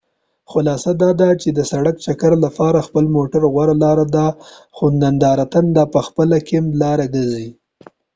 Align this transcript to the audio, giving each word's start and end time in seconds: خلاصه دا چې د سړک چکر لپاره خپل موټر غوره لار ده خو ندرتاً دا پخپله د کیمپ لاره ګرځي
خلاصه 0.51 0.91
دا 1.21 1.29
چې 1.41 1.49
د 1.57 1.59
سړک 1.71 1.95
چکر 2.05 2.33
لپاره 2.45 2.85
خپل 2.87 3.05
موټر 3.15 3.41
غوره 3.53 3.75
لار 3.83 3.99
ده 4.15 4.27
خو 4.75 4.85
ندرتاً 5.01 5.61
دا 5.77 5.83
پخپله 5.95 6.37
د 6.39 6.43
کیمپ 6.47 6.69
لاره 6.81 7.05
ګرځي 7.13 7.47